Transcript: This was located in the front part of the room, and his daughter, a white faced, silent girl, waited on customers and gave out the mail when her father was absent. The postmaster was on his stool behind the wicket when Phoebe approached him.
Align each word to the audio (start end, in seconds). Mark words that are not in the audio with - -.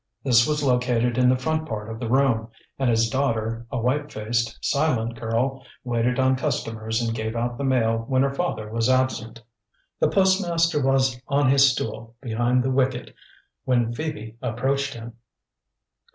This 0.23 0.47
was 0.47 0.63
located 0.63 1.19
in 1.19 1.29
the 1.29 1.37
front 1.37 1.67
part 1.69 1.87
of 1.87 1.99
the 1.99 2.09
room, 2.09 2.49
and 2.79 2.89
his 2.89 3.07
daughter, 3.07 3.67
a 3.71 3.77
white 3.79 4.11
faced, 4.11 4.57
silent 4.59 5.13
girl, 5.13 5.63
waited 5.83 6.17
on 6.17 6.35
customers 6.35 7.03
and 7.03 7.15
gave 7.15 7.35
out 7.35 7.59
the 7.59 7.63
mail 7.63 8.05
when 8.07 8.23
her 8.23 8.33
father 8.33 8.67
was 8.71 8.89
absent. 8.89 9.43
The 9.99 10.09
postmaster 10.09 10.81
was 10.83 11.21
on 11.27 11.51
his 11.51 11.71
stool 11.71 12.15
behind 12.19 12.63
the 12.63 12.71
wicket 12.71 13.13
when 13.63 13.93
Phoebe 13.93 14.37
approached 14.41 14.95
him. 14.95 15.17